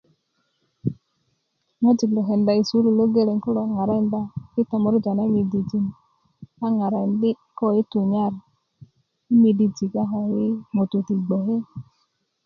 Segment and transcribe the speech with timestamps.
[1.81, 4.21] ŋwajik lo kenda i sukulu lo geleŋ kulo ŋarakinda
[4.59, 5.85] i tomorja na midijin
[6.65, 8.33] a ŋarakindi' ko i tunyar
[9.33, 11.57] i midijik a ko i ŋutu ti gboke